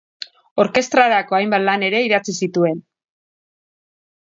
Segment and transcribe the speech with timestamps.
[0.63, 2.85] Orkestrarako hainbat lan ere idatzi zituen.